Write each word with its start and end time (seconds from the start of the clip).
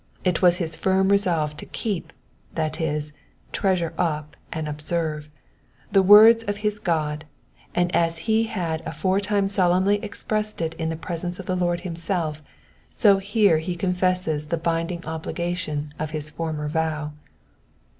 It 0.23 0.41
was 0.41 0.57
his 0.57 0.75
firm 0.75 1.09
resolve 1.09 1.55
to 1.57 1.65
keep— 1.67 2.11
that 2.55 2.81
is, 2.81 3.13
treasure 3.51 3.93
up 3.99 4.35
and 4.51 4.67
observe— 4.67 5.29
the 5.93 6.01
words 6.01 6.41
of 6.45 6.57
his 6.65 6.79
God, 6.79 7.25
and 7.75 7.95
as 7.95 8.17
he 8.25 8.45
had 8.45 8.81
aforetime 8.83 9.47
solemnly 9.47 10.03
expressed 10.03 10.59
it 10.59 10.73
in 10.79 10.89
the 10.89 10.95
presence 10.95 11.37
of 11.39 11.45
the 11.45 11.55
Lord 11.55 11.81
himself, 11.81 12.41
so 12.89 13.19
here 13.19 13.59
he 13.59 13.75
confesses 13.75 14.47
the 14.47 14.57
binding 14.57 15.05
obligation 15.05 15.93
of 15.99 16.09
his 16.09 16.31
former 16.31 16.67
vow. 16.67 17.11